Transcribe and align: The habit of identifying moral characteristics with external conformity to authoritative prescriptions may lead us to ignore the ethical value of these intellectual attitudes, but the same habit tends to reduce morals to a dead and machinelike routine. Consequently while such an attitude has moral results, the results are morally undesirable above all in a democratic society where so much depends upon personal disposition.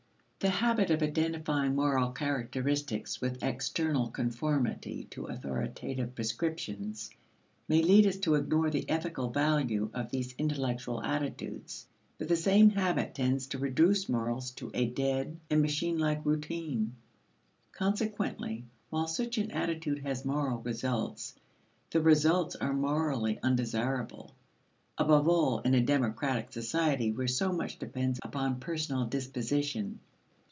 The 0.43 0.49
habit 0.49 0.89
of 0.89 1.03
identifying 1.03 1.75
moral 1.75 2.11
characteristics 2.13 3.21
with 3.21 3.43
external 3.43 4.09
conformity 4.09 5.05
to 5.11 5.27
authoritative 5.27 6.15
prescriptions 6.15 7.11
may 7.67 7.83
lead 7.83 8.07
us 8.07 8.17
to 8.21 8.33
ignore 8.33 8.71
the 8.71 8.89
ethical 8.89 9.29
value 9.29 9.91
of 9.93 10.09
these 10.09 10.33
intellectual 10.39 10.99
attitudes, 11.03 11.85
but 12.17 12.27
the 12.27 12.35
same 12.35 12.71
habit 12.71 13.13
tends 13.13 13.45
to 13.49 13.59
reduce 13.59 14.09
morals 14.09 14.49
to 14.55 14.71
a 14.73 14.87
dead 14.87 15.37
and 15.51 15.61
machinelike 15.63 16.25
routine. 16.25 16.95
Consequently 17.71 18.65
while 18.89 19.05
such 19.07 19.37
an 19.37 19.51
attitude 19.51 19.99
has 19.99 20.25
moral 20.25 20.57
results, 20.63 21.35
the 21.91 22.01
results 22.01 22.55
are 22.55 22.73
morally 22.73 23.37
undesirable 23.43 24.33
above 24.97 25.27
all 25.29 25.59
in 25.59 25.75
a 25.75 25.81
democratic 25.81 26.51
society 26.51 27.11
where 27.11 27.27
so 27.27 27.51
much 27.53 27.77
depends 27.77 28.17
upon 28.23 28.59
personal 28.59 29.05
disposition. 29.05 29.99